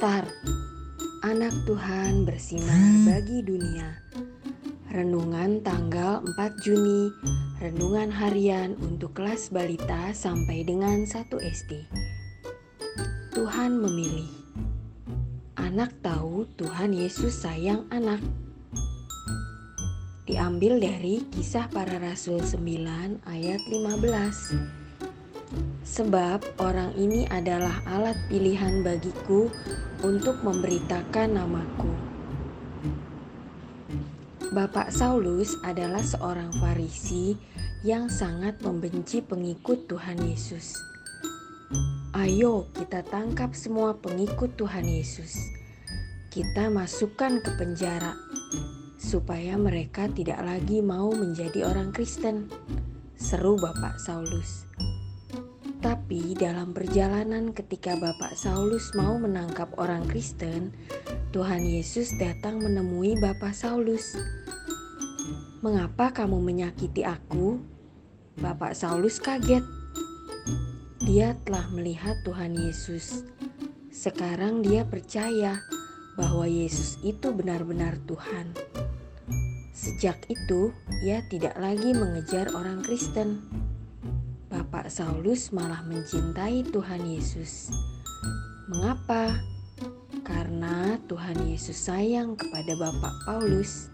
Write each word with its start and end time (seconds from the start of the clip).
Star, 0.00 0.24
anak 1.20 1.52
Tuhan 1.68 2.24
bersinar 2.24 3.04
bagi 3.04 3.44
dunia. 3.44 4.00
Renungan 4.88 5.60
tanggal 5.60 6.24
4 6.24 6.64
Juni, 6.64 7.12
renungan 7.60 8.08
harian 8.08 8.80
untuk 8.80 9.12
kelas 9.12 9.52
balita 9.52 10.08
sampai 10.16 10.64
dengan 10.64 11.04
1 11.04 11.20
SD. 11.44 11.84
Tuhan 13.36 13.76
memilih. 13.76 14.32
Anak 15.60 15.92
tahu 16.00 16.48
Tuhan 16.56 16.96
Yesus 16.96 17.36
sayang 17.36 17.84
anak. 17.92 18.24
Diambil 20.24 20.80
dari 20.80 21.28
Kisah 21.28 21.68
Para 21.68 22.00
Rasul 22.00 22.40
9 22.40 23.20
ayat 23.28 23.60
15. 23.68 24.79
Sebab 25.82 26.62
orang 26.62 26.94
ini 26.94 27.26
adalah 27.26 27.82
alat 27.88 28.14
pilihan 28.30 28.86
bagiku 28.86 29.50
untuk 30.06 30.38
memberitakan 30.46 31.34
namaku. 31.34 31.90
Bapak 34.50 34.90
Saulus 34.90 35.54
adalah 35.62 36.02
seorang 36.02 36.50
Farisi 36.58 37.38
yang 37.86 38.10
sangat 38.10 38.58
membenci 38.66 39.22
pengikut 39.22 39.86
Tuhan 39.86 40.18
Yesus. 40.26 40.74
Ayo, 42.18 42.66
kita 42.74 43.06
tangkap 43.06 43.54
semua 43.54 43.94
pengikut 43.94 44.58
Tuhan 44.58 44.82
Yesus. 44.82 45.38
Kita 46.34 46.66
masukkan 46.66 47.38
ke 47.38 47.50
penjara 47.54 48.18
supaya 48.98 49.54
mereka 49.54 50.10
tidak 50.10 50.42
lagi 50.42 50.82
mau 50.82 51.14
menjadi 51.14 51.70
orang 51.70 51.94
Kristen. 51.94 52.50
Seru 53.14 53.54
Bapak 53.54 54.02
Saulus. 54.02 54.66
Tapi 56.10 56.34
dalam 56.34 56.74
perjalanan 56.74 57.54
ketika 57.54 57.94
Bapak 57.94 58.34
Saulus 58.34 58.90
mau 58.98 59.14
menangkap 59.14 59.70
orang 59.78 60.02
Kristen, 60.10 60.74
Tuhan 61.30 61.62
Yesus 61.62 62.10
datang 62.18 62.58
menemui 62.58 63.14
Bapak 63.22 63.54
Saulus. 63.54 64.18
"Mengapa 65.62 66.10
kamu 66.10 66.42
menyakiti 66.42 67.06
aku?" 67.06 67.62
Bapak 68.42 68.74
Saulus 68.74 69.22
kaget. 69.22 69.62
Dia 71.06 71.38
telah 71.46 71.70
melihat 71.70 72.18
Tuhan 72.26 72.58
Yesus. 72.58 73.22
Sekarang 73.94 74.66
dia 74.66 74.82
percaya 74.82 75.62
bahwa 76.18 76.42
Yesus 76.50 76.98
itu 77.06 77.30
benar-benar 77.30 78.02
Tuhan. 78.10 78.50
Sejak 79.70 80.26
itu, 80.26 80.74
ia 81.06 81.22
tidak 81.30 81.54
lagi 81.54 81.94
mengejar 81.94 82.50
orang 82.50 82.82
Kristen. 82.82 83.46
Bapak 84.70 84.86
Saulus 84.86 85.50
malah 85.50 85.82
mencintai 85.82 86.62
Tuhan 86.62 87.02
Yesus. 87.02 87.74
Mengapa? 88.70 89.34
Karena 90.22 90.94
Tuhan 91.10 91.42
Yesus 91.42 91.74
sayang 91.74 92.38
kepada 92.38 92.78
Bapak 92.78 93.10
Paulus. 93.26 93.90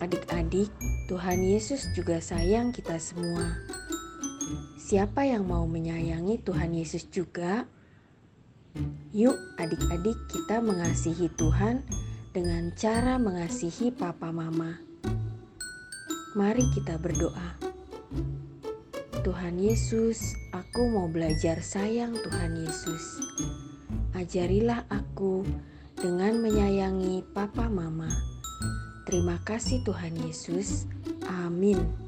Adik-adik, 0.00 0.72
Tuhan 1.12 1.44
Yesus 1.44 1.92
juga 1.92 2.24
sayang 2.24 2.72
kita 2.72 2.96
semua. 2.96 3.52
Siapa 4.80 5.28
yang 5.28 5.44
mau 5.44 5.68
menyayangi 5.68 6.40
Tuhan 6.40 6.72
Yesus 6.72 7.04
juga? 7.12 7.68
Yuk, 9.12 9.36
adik-adik, 9.60 10.16
kita 10.32 10.64
mengasihi 10.64 11.28
Tuhan 11.36 11.84
dengan 12.32 12.72
cara 12.80 13.20
mengasihi 13.20 13.92
Papa 13.92 14.32
Mama. 14.32 14.80
Mari 16.32 16.64
kita 16.72 16.96
berdoa. 16.96 17.74
Tuhan 19.24 19.56
Yesus, 19.56 20.36
aku 20.52 20.84
mau 20.92 21.08
belajar 21.08 21.64
sayang 21.64 22.12
Tuhan 22.12 22.60
Yesus. 22.60 23.24
Ajarilah 24.12 24.84
aku 24.92 25.48
dengan 25.96 26.44
menyayangi 26.44 27.24
Papa 27.32 27.72
Mama. 27.72 28.12
Terima 29.08 29.40
kasih 29.40 29.80
Tuhan 29.80 30.12
Yesus. 30.20 30.84
Amin. 31.24 32.03